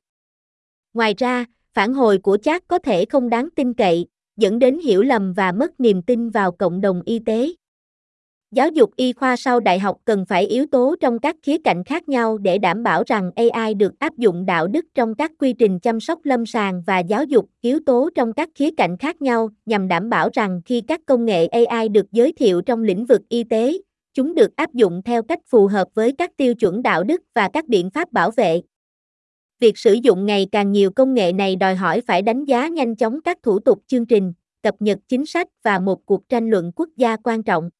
Ngoài 0.94 1.14
ra, 1.18 1.44
phản 1.74 1.94
hồi 1.94 2.18
của 2.18 2.36
chat 2.36 2.68
có 2.68 2.78
thể 2.78 3.04
không 3.04 3.28
đáng 3.28 3.48
tin 3.56 3.74
cậy, 3.74 4.06
dẫn 4.36 4.58
đến 4.58 4.78
hiểu 4.78 5.02
lầm 5.02 5.32
và 5.32 5.52
mất 5.52 5.80
niềm 5.80 6.02
tin 6.02 6.30
vào 6.30 6.52
cộng 6.52 6.80
đồng 6.80 7.02
y 7.04 7.18
tế. 7.18 7.52
Giáo 8.52 8.68
dục 8.68 8.90
y 8.96 9.12
khoa 9.12 9.36
sau 9.36 9.60
đại 9.60 9.78
học 9.78 9.96
cần 10.04 10.24
phải 10.28 10.46
yếu 10.46 10.66
tố 10.66 10.96
trong 11.00 11.18
các 11.18 11.36
khía 11.42 11.58
cạnh 11.64 11.84
khác 11.84 12.08
nhau 12.08 12.38
để 12.38 12.58
đảm 12.58 12.82
bảo 12.82 13.02
rằng 13.06 13.30
AI 13.36 13.74
được 13.74 13.98
áp 13.98 14.18
dụng 14.18 14.46
đạo 14.46 14.66
đức 14.66 14.86
trong 14.94 15.14
các 15.14 15.32
quy 15.38 15.52
trình 15.52 15.78
chăm 15.78 16.00
sóc 16.00 16.18
lâm 16.24 16.46
sàng 16.46 16.82
và 16.86 16.98
giáo 16.98 17.24
dục 17.24 17.48
yếu 17.60 17.80
tố 17.86 18.10
trong 18.14 18.32
các 18.32 18.48
khía 18.54 18.70
cạnh 18.76 18.96
khác 18.96 19.22
nhau 19.22 19.50
nhằm 19.66 19.88
đảm 19.88 20.10
bảo 20.10 20.28
rằng 20.32 20.60
khi 20.64 20.80
các 20.80 21.00
công 21.06 21.24
nghệ 21.24 21.46
AI 21.46 21.88
được 21.88 22.12
giới 22.12 22.32
thiệu 22.32 22.62
trong 22.62 22.82
lĩnh 22.82 23.06
vực 23.06 23.20
y 23.28 23.44
tế, 23.44 23.72
chúng 24.14 24.34
được 24.34 24.56
áp 24.56 24.74
dụng 24.74 25.02
theo 25.04 25.22
cách 25.22 25.40
phù 25.46 25.66
hợp 25.66 25.88
với 25.94 26.12
các 26.18 26.30
tiêu 26.36 26.54
chuẩn 26.54 26.82
đạo 26.82 27.04
đức 27.04 27.22
và 27.34 27.48
các 27.52 27.68
biện 27.68 27.90
pháp 27.90 28.12
bảo 28.12 28.30
vệ. 28.30 28.62
Việc 29.60 29.78
sử 29.78 29.92
dụng 29.92 30.26
ngày 30.26 30.46
càng 30.52 30.72
nhiều 30.72 30.90
công 30.90 31.14
nghệ 31.14 31.32
này 31.32 31.56
đòi 31.56 31.74
hỏi 31.74 32.00
phải 32.06 32.22
đánh 32.22 32.44
giá 32.44 32.68
nhanh 32.68 32.96
chóng 32.96 33.20
các 33.20 33.38
thủ 33.42 33.58
tục 33.58 33.82
chương 33.86 34.06
trình, 34.06 34.32
cập 34.62 34.74
nhật 34.80 34.98
chính 35.08 35.26
sách 35.26 35.48
và 35.62 35.78
một 35.78 36.06
cuộc 36.06 36.28
tranh 36.28 36.50
luận 36.50 36.72
quốc 36.76 36.88
gia 36.96 37.16
quan 37.16 37.42
trọng. 37.42 37.70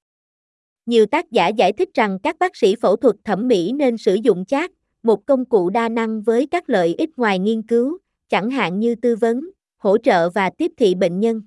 Nhiều 0.87 1.07
tác 1.07 1.31
giả 1.31 1.49
giải 1.49 1.73
thích 1.73 1.89
rằng 1.95 2.19
các 2.23 2.37
bác 2.39 2.57
sĩ 2.57 2.77
phẫu 2.77 2.97
thuật 2.97 3.17
thẩm 3.25 3.49
mỹ 3.49 3.73
nên 3.73 3.97
sử 3.97 4.15
dụng 4.15 4.45
chat, 4.45 4.71
một 5.03 5.27
công 5.27 5.45
cụ 5.45 5.71
đa 5.71 5.89
năng 5.89 6.23
với 6.23 6.47
các 6.47 6.71
lợi 6.71 6.95
ích 6.99 7.11
ngoài 7.17 7.39
nghiên 7.39 7.63
cứu, 7.63 7.99
chẳng 8.29 8.51
hạn 8.51 8.79
như 8.79 8.95
tư 8.95 9.17
vấn, 9.17 9.51
hỗ 9.79 9.99
trợ 9.99 10.31
và 10.31 10.51
tiếp 10.51 10.73
thị 10.77 10.95
bệnh 10.95 11.21
nhân. 11.21 11.43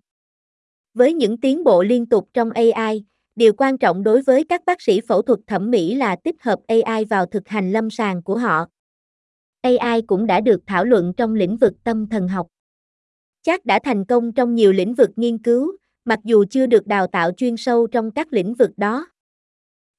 Với 0.93 1.13
những 1.13 1.37
tiến 1.37 1.63
bộ 1.63 1.83
liên 1.83 2.05
tục 2.05 2.29
trong 2.33 2.49
AI, 2.51 3.05
điều 3.35 3.53
quan 3.53 3.77
trọng 3.77 4.03
đối 4.03 4.21
với 4.21 4.43
các 4.43 4.61
bác 4.65 4.81
sĩ 4.81 5.01
phẫu 5.07 5.21
thuật 5.21 5.39
thẩm 5.47 5.71
mỹ 5.71 5.95
là 5.95 6.15
tích 6.15 6.35
hợp 6.43 6.59
AI 6.67 7.05
vào 7.05 7.25
thực 7.25 7.47
hành 7.47 7.71
lâm 7.71 7.89
sàng 7.89 8.23
của 8.23 8.37
họ. 8.37 8.65
AI 9.61 10.01
cũng 10.01 10.25
đã 10.25 10.41
được 10.41 10.61
thảo 10.67 10.85
luận 10.85 11.13
trong 11.17 11.35
lĩnh 11.35 11.57
vực 11.57 11.73
tâm 11.83 12.07
thần 12.09 12.27
học. 12.27 12.47
Chat 13.43 13.65
đã 13.65 13.79
thành 13.83 14.05
công 14.05 14.33
trong 14.33 14.55
nhiều 14.55 14.71
lĩnh 14.71 14.93
vực 14.93 15.09
nghiên 15.15 15.37
cứu, 15.37 15.77
mặc 16.05 16.19
dù 16.23 16.45
chưa 16.49 16.65
được 16.65 16.87
đào 16.87 17.07
tạo 17.07 17.31
chuyên 17.31 17.57
sâu 17.57 17.87
trong 17.87 18.11
các 18.11 18.33
lĩnh 18.33 18.53
vực 18.53 18.71
đó. 18.77 19.07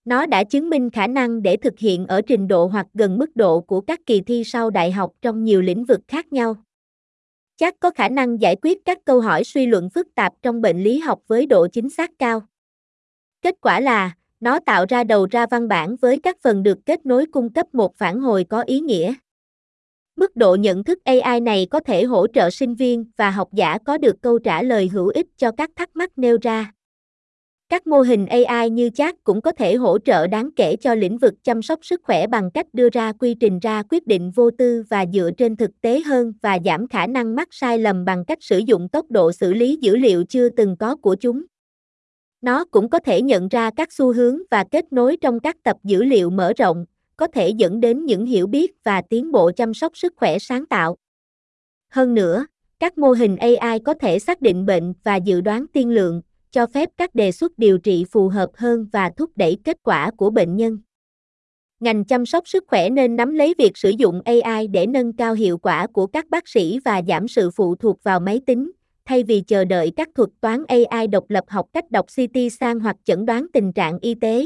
Nó 0.07 0.27
đã 0.27 0.45
chứng 0.45 0.71
minh 0.71 0.91
khả 0.91 1.07
năng 1.07 1.43
để 1.43 1.57
thực 1.57 1.79
hiện 1.79 2.07
ở 2.07 2.21
trình 2.27 2.49
độ 2.49 2.67
hoặc 2.67 2.87
gần 2.95 3.19
mức 3.19 3.37
độ 3.37 3.61
của 3.61 3.81
các 3.81 4.01
kỳ 4.07 4.21
thi 4.21 4.43
sau 4.45 4.71
đại 4.71 4.93
học 4.93 5.13
trong 5.23 5.45
nhiều 5.45 5.63
lĩnh 5.63 5.85
vực 5.85 6.01
khác 6.09 6.33
nhau. 6.33 6.57
Chắc 7.57 7.75
có 7.81 7.91
khả 7.91 8.09
năng 8.09 8.41
giải 8.41 8.57
quyết 8.63 8.85
các 8.85 8.99
câu 9.05 9.21
hỏi 9.21 9.45
suy 9.45 9.67
luận 9.67 9.91
phức 9.91 10.15
tạp 10.15 10.33
trong 10.43 10.61
bệnh 10.61 10.83
lý 10.83 10.99
học 10.99 11.21
với 11.27 11.47
độ 11.47 11.67
chính 11.73 11.91
xác 11.91 12.11
cao. 12.19 12.43
Kết 13.43 13.55
quả 13.61 13.81
là, 13.81 14.13
nó 14.41 14.59
tạo 14.59 14.85
ra 14.89 15.05
đầu 15.05 15.27
ra 15.31 15.47
văn 15.51 15.69
bản 15.69 15.97
với 15.97 16.19
các 16.19 16.37
phần 16.43 16.63
được 16.63 16.79
kết 16.87 17.07
nối 17.07 17.27
cung 17.27 17.53
cấp 17.53 17.75
một 17.75 17.97
phản 17.97 18.21
hồi 18.21 18.45
có 18.45 18.63
ý 18.63 18.81
nghĩa. 18.81 19.15
Mức 20.17 20.37
độ 20.37 20.55
nhận 20.55 20.85
thức 20.85 20.99
AI 21.05 21.41
này 21.41 21.67
có 21.71 21.81
thể 21.81 22.05
hỗ 22.05 22.27
trợ 22.27 22.51
sinh 22.51 22.75
viên 22.75 23.05
và 23.17 23.31
học 23.31 23.49
giả 23.53 23.79
có 23.79 23.99
được 23.99 24.17
câu 24.23 24.39
trả 24.39 24.63
lời 24.63 24.89
hữu 24.93 25.09
ích 25.09 25.27
cho 25.37 25.51
các 25.57 25.71
thắc 25.77 25.97
mắc 25.97 26.19
nêu 26.19 26.39
ra. 26.43 26.73
Các 27.69 27.87
mô 27.87 28.01
hình 28.01 28.27
AI 28.27 28.71
như 28.71 28.91
chat 28.91 29.25
cũng 29.25 29.41
có 29.41 29.53
thể 29.53 29.75
hỗ 29.75 29.99
trợ 29.99 30.27
đáng 30.27 30.51
kể 30.57 30.77
cho 30.77 30.95
lĩnh 30.95 31.19
vực 31.19 31.35
chăm 31.45 31.63
sóc 31.63 31.79
sức 31.83 32.01
khỏe 32.05 32.27
bằng 32.27 32.51
cách 32.51 32.67
đưa 32.73 32.89
ra 32.93 33.13
quy 33.13 33.35
trình 33.35 33.59
ra 33.59 33.83
quyết 33.91 34.07
định 34.07 34.31
vô 34.31 34.51
tư 34.51 34.85
và 34.91 35.07
dựa 35.13 35.31
trên 35.39 35.57
thực 35.57 35.71
tế 35.81 36.01
hơn 36.01 36.33
và 36.43 36.59
giảm 36.65 36.89
khả 36.89 37.07
năng 37.07 37.37
mắc 37.37 37.49
sai 37.51 37.79
lầm 37.79 38.05
bằng 38.05 38.25
cách 38.25 38.39
sử 38.41 38.59
dụng 38.59 38.89
tốc 38.89 39.07
độ 39.11 39.33
xử 39.33 39.55
lý 39.55 39.79
dữ 39.81 39.97
liệu 39.97 40.25
chưa 40.25 40.49
từng 40.49 40.77
có 40.77 40.97
của 40.97 41.17
chúng. 41.21 41.43
Nó 42.41 42.65
cũng 42.65 42.91
có 42.91 42.99
thể 42.99 43.23
nhận 43.23 43.49
ra 43.49 43.71
các 43.77 43.93
xu 43.93 44.13
hướng 44.13 44.39
và 44.51 44.65
kết 44.71 44.93
nối 44.93 45.17
trong 45.17 45.41
các 45.41 45.57
tập 45.63 45.77
dữ 45.85 46.03
liệu 46.03 46.31
mở 46.31 46.53
rộng, 46.57 46.85
có 47.17 47.27
thể 47.27 47.49
dẫn 47.49 47.81
đến 47.81 48.05
những 48.05 48.27
hiểu 48.27 48.47
biết 48.47 48.73
và 48.85 49.03
tiến 49.11 49.33
bộ 49.33 49.51
chăm 49.57 49.75
sóc 49.75 49.97
sức 49.97 50.13
khỏe 50.17 50.39
sáng 50.39 50.67
tạo. 50.67 50.97
Hơn 51.89 52.15
nữa, 52.15 52.47
các 52.79 52.99
mô 52.99 53.13
hình 53.13 53.37
AI 53.37 53.79
có 53.85 53.95
thể 53.95 54.19
xác 54.19 54.41
định 54.41 54.67
bệnh 54.67 54.95
và 55.05 55.17
dự 55.17 55.41
đoán 55.41 55.67
tiên 55.73 55.91
lượng, 55.91 56.23
cho 56.57 56.67
phép 56.67 56.89
các 56.97 57.15
đề 57.15 57.33
xuất 57.33 57.59
điều 57.59 57.79
trị 57.79 58.05
phù 58.11 58.29
hợp 58.29 58.51
hơn 58.55 58.87
và 58.93 59.11
thúc 59.17 59.31
đẩy 59.37 59.59
kết 59.65 59.77
quả 59.83 60.11
của 60.17 60.31
bệnh 60.31 60.57
nhân. 60.57 60.79
Ngành 61.81 62.05
chăm 62.05 62.27
sóc 62.27 62.49
sức 62.49 62.65
khỏe 62.67 62.91
nên 62.91 63.17
nắm 63.17 63.35
lấy 63.35 63.55
việc 63.59 63.77
sử 63.77 63.91
dụng 63.91 64.21
AI 64.25 64.67
để 64.67 64.87
nâng 64.87 65.13
cao 65.13 65.35
hiệu 65.35 65.59
quả 65.59 65.87
của 65.87 66.07
các 66.07 66.31
bác 66.31 66.49
sĩ 66.49 66.79
và 66.85 67.03
giảm 67.09 67.29
sự 67.29 67.51
phụ 67.51 67.75
thuộc 67.75 68.03
vào 68.03 68.21
máy 68.21 68.41
tính, 68.47 68.73
thay 69.05 69.23
vì 69.23 69.41
chờ 69.41 69.65
đợi 69.65 69.93
các 69.97 70.09
thuật 70.15 70.31
toán 70.41 70.65
AI 70.69 71.07
độc 71.07 71.31
lập 71.31 71.45
học 71.49 71.67
cách 71.73 71.91
đọc 71.91 72.07
CT 72.07 72.39
sang 72.61 72.81
hoặc 72.81 72.97
chẩn 73.05 73.27
đoán 73.27 73.47
tình 73.53 73.73
trạng 73.73 73.99
y 73.99 74.15
tế. 74.15 74.45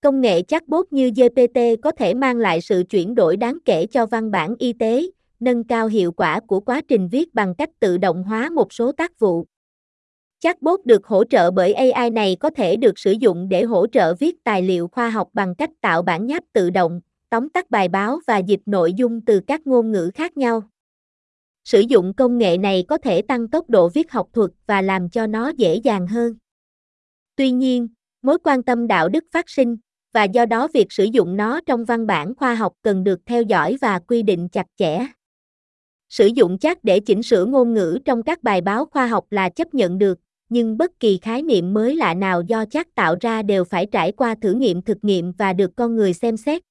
Công 0.00 0.20
nghệ 0.20 0.42
chatbot 0.42 0.92
như 0.92 1.10
GPT 1.10 1.60
có 1.82 1.90
thể 1.90 2.14
mang 2.14 2.36
lại 2.36 2.60
sự 2.60 2.82
chuyển 2.90 3.14
đổi 3.14 3.36
đáng 3.36 3.58
kể 3.64 3.86
cho 3.86 4.06
văn 4.06 4.30
bản 4.30 4.54
y 4.58 4.72
tế, 4.72 5.06
nâng 5.40 5.64
cao 5.64 5.86
hiệu 5.86 6.12
quả 6.12 6.40
của 6.40 6.60
quá 6.60 6.80
trình 6.88 7.08
viết 7.08 7.34
bằng 7.34 7.54
cách 7.54 7.70
tự 7.80 7.98
động 7.98 8.22
hóa 8.22 8.50
một 8.50 8.72
số 8.72 8.92
tác 8.92 9.18
vụ. 9.18 9.46
Chatbot 10.42 10.86
được 10.86 11.06
hỗ 11.06 11.24
trợ 11.24 11.50
bởi 11.50 11.72
AI 11.72 12.10
này 12.10 12.36
có 12.40 12.50
thể 12.50 12.76
được 12.76 12.98
sử 12.98 13.12
dụng 13.12 13.48
để 13.48 13.62
hỗ 13.62 13.86
trợ 13.86 14.14
viết 14.14 14.44
tài 14.44 14.62
liệu 14.62 14.88
khoa 14.88 15.10
học 15.10 15.28
bằng 15.32 15.54
cách 15.54 15.70
tạo 15.80 16.02
bản 16.02 16.26
nháp 16.26 16.44
tự 16.52 16.70
động, 16.70 17.00
tóm 17.30 17.48
tắt 17.48 17.70
bài 17.70 17.88
báo 17.88 18.20
và 18.26 18.38
dịch 18.38 18.60
nội 18.66 18.92
dung 18.92 19.20
từ 19.20 19.40
các 19.46 19.66
ngôn 19.66 19.92
ngữ 19.92 20.10
khác 20.14 20.36
nhau. 20.36 20.62
Sử 21.64 21.80
dụng 21.80 22.14
công 22.14 22.38
nghệ 22.38 22.58
này 22.58 22.84
có 22.88 22.98
thể 22.98 23.22
tăng 23.22 23.48
tốc 23.48 23.70
độ 23.70 23.88
viết 23.88 24.12
học 24.12 24.28
thuật 24.32 24.50
và 24.66 24.82
làm 24.82 25.10
cho 25.10 25.26
nó 25.26 25.48
dễ 25.48 25.74
dàng 25.74 26.06
hơn. 26.06 26.34
Tuy 27.36 27.50
nhiên, 27.50 27.88
mối 28.22 28.38
quan 28.44 28.62
tâm 28.62 28.86
đạo 28.86 29.08
đức 29.08 29.24
phát 29.32 29.50
sinh, 29.50 29.76
và 30.12 30.24
do 30.24 30.46
đó 30.46 30.68
việc 30.74 30.92
sử 30.92 31.04
dụng 31.04 31.36
nó 31.36 31.60
trong 31.66 31.84
văn 31.84 32.06
bản 32.06 32.34
khoa 32.34 32.54
học 32.54 32.72
cần 32.82 33.04
được 33.04 33.20
theo 33.26 33.42
dõi 33.42 33.76
và 33.80 33.98
quy 33.98 34.22
định 34.22 34.48
chặt 34.48 34.66
chẽ. 34.76 35.06
Sử 36.08 36.26
dụng 36.26 36.58
chat 36.58 36.84
để 36.84 37.00
chỉnh 37.00 37.22
sửa 37.22 37.44
ngôn 37.44 37.74
ngữ 37.74 37.98
trong 38.04 38.22
các 38.22 38.42
bài 38.42 38.60
báo 38.60 38.84
khoa 38.84 39.06
học 39.06 39.24
là 39.30 39.48
chấp 39.48 39.74
nhận 39.74 39.98
được, 39.98 40.18
nhưng 40.52 40.76
bất 40.78 41.00
kỳ 41.00 41.18
khái 41.18 41.42
niệm 41.42 41.74
mới 41.74 41.96
lạ 41.96 42.14
nào 42.14 42.42
do 42.42 42.64
chat 42.64 42.94
tạo 42.94 43.16
ra 43.20 43.42
đều 43.42 43.64
phải 43.64 43.86
trải 43.86 44.12
qua 44.12 44.34
thử 44.42 44.52
nghiệm 44.52 44.82
thực 44.82 44.98
nghiệm 45.02 45.32
và 45.32 45.52
được 45.52 45.70
con 45.76 45.96
người 45.96 46.12
xem 46.12 46.36
xét. 46.36 46.62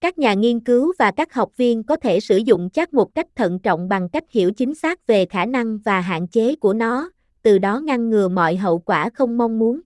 Các 0.00 0.18
nhà 0.18 0.34
nghiên 0.34 0.60
cứu 0.60 0.92
và 0.98 1.10
các 1.10 1.34
học 1.34 1.56
viên 1.56 1.82
có 1.82 1.96
thể 1.96 2.20
sử 2.20 2.36
dụng 2.36 2.70
chat 2.70 2.94
một 2.94 3.14
cách 3.14 3.26
thận 3.34 3.58
trọng 3.58 3.88
bằng 3.88 4.08
cách 4.08 4.24
hiểu 4.30 4.52
chính 4.52 4.74
xác 4.74 5.06
về 5.06 5.26
khả 5.26 5.46
năng 5.46 5.78
và 5.78 6.00
hạn 6.00 6.28
chế 6.28 6.56
của 6.56 6.74
nó, 6.74 7.10
từ 7.42 7.58
đó 7.58 7.80
ngăn 7.80 8.10
ngừa 8.10 8.28
mọi 8.28 8.56
hậu 8.56 8.78
quả 8.78 9.10
không 9.14 9.38
mong 9.38 9.58
muốn. 9.58 9.80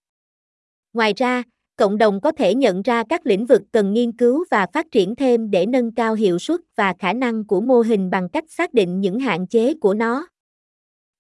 Ngoài 0.93 1.13
ra, 1.17 1.43
cộng 1.77 1.99
đồng 1.99 2.21
có 2.21 2.33
thể 2.33 2.55
nhận 2.55 2.83
ra 2.83 3.05
các 3.09 3.27
lĩnh 3.27 3.47
vực 3.47 3.63
cần 3.73 3.93
nghiên 3.93 4.13
cứu 4.13 4.45
và 4.51 4.67
phát 4.73 4.87
triển 4.91 5.17
thêm 5.17 5.51
để 5.51 5.67
nâng 5.67 5.95
cao 5.95 6.15
hiệu 6.15 6.39
suất 6.39 6.61
và 6.77 6.95
khả 6.99 7.13
năng 7.13 7.47
của 7.47 7.61
mô 7.61 7.81
hình 7.81 8.11
bằng 8.11 8.29
cách 8.29 8.45
xác 8.49 8.75
định 8.75 9.01
những 9.01 9.21
hạn 9.21 9.47
chế 9.47 9.75
của 9.75 9.95
nó. 9.95 10.27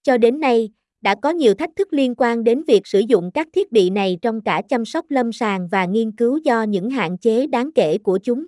Cho 0.03 0.17
đến 0.17 0.41
nay, 0.41 0.71
đã 1.01 1.15
có 1.23 1.31
nhiều 1.31 1.55
thách 1.55 1.71
thức 1.77 1.89
liên 1.91 2.15
quan 2.15 2.45
đến 2.45 2.63
việc 2.67 2.87
sử 2.87 3.01
dụng 3.09 3.31
các 3.35 3.49
thiết 3.53 3.73
bị 3.73 3.91
này 3.91 4.19
trong 4.23 4.41
cả 4.41 4.63
chăm 4.69 4.85
sóc 4.85 5.07
lâm 5.09 5.33
sàng 5.33 5.69
và 5.69 5.85
nghiên 5.85 6.13
cứu 6.13 6.39
do 6.45 6.63
những 6.63 6.91
hạn 6.91 7.19
chế 7.19 7.47
đáng 7.47 7.73
kể 7.73 7.99
của 7.99 8.19
chúng. 8.23 8.47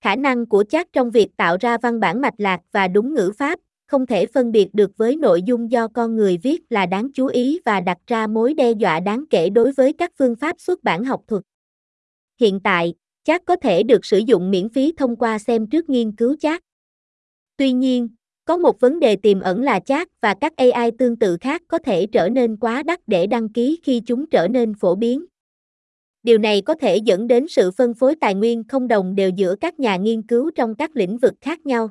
Khả 0.00 0.16
năng 0.16 0.46
của 0.46 0.64
chat 0.68 0.92
trong 0.92 1.10
việc 1.10 1.28
tạo 1.36 1.56
ra 1.60 1.78
văn 1.82 2.00
bản 2.00 2.20
mạch 2.20 2.34
lạc 2.38 2.60
và 2.72 2.88
đúng 2.88 3.14
ngữ 3.14 3.32
pháp, 3.38 3.58
không 3.86 4.06
thể 4.06 4.26
phân 4.26 4.52
biệt 4.52 4.68
được 4.72 4.90
với 4.96 5.16
nội 5.16 5.42
dung 5.42 5.70
do 5.70 5.88
con 5.88 6.16
người 6.16 6.38
viết 6.42 6.62
là 6.70 6.86
đáng 6.86 7.08
chú 7.14 7.26
ý 7.26 7.60
và 7.64 7.80
đặt 7.80 7.98
ra 8.06 8.26
mối 8.26 8.54
đe 8.54 8.72
dọa 8.72 9.00
đáng 9.00 9.24
kể 9.30 9.50
đối 9.50 9.72
với 9.72 9.92
các 9.92 10.12
phương 10.18 10.36
pháp 10.36 10.60
xuất 10.60 10.84
bản 10.84 11.04
học 11.04 11.20
thuật. 11.26 11.42
Hiện 12.40 12.60
tại, 12.60 12.94
chat 13.24 13.42
có 13.46 13.56
thể 13.56 13.82
được 13.82 14.04
sử 14.04 14.18
dụng 14.18 14.50
miễn 14.50 14.68
phí 14.68 14.92
thông 14.96 15.16
qua 15.16 15.38
xem 15.38 15.66
trước 15.66 15.88
nghiên 15.88 16.12
cứu 16.12 16.36
chat. 16.40 16.62
Tuy 17.56 17.72
nhiên, 17.72 18.08
có 18.46 18.56
một 18.56 18.80
vấn 18.80 19.00
đề 19.00 19.16
tiềm 19.16 19.40
ẩn 19.40 19.62
là 19.62 19.80
chat 19.80 20.08
và 20.22 20.34
các 20.34 20.52
AI 20.56 20.90
tương 20.98 21.16
tự 21.16 21.36
khác 21.40 21.62
có 21.68 21.78
thể 21.78 22.06
trở 22.06 22.28
nên 22.28 22.56
quá 22.56 22.82
đắt 22.82 23.00
để 23.06 23.26
đăng 23.26 23.48
ký 23.48 23.80
khi 23.82 24.02
chúng 24.06 24.26
trở 24.26 24.48
nên 24.48 24.74
phổ 24.74 24.94
biến. 24.94 25.24
Điều 26.22 26.38
này 26.38 26.62
có 26.62 26.74
thể 26.74 26.96
dẫn 26.96 27.26
đến 27.26 27.48
sự 27.48 27.70
phân 27.70 27.94
phối 27.94 28.16
tài 28.20 28.34
nguyên 28.34 28.64
không 28.64 28.88
đồng 28.88 29.14
đều 29.14 29.30
giữa 29.30 29.56
các 29.60 29.80
nhà 29.80 29.96
nghiên 29.96 30.22
cứu 30.22 30.50
trong 30.54 30.74
các 30.74 30.96
lĩnh 30.96 31.18
vực 31.18 31.34
khác 31.40 31.66
nhau. 31.66 31.90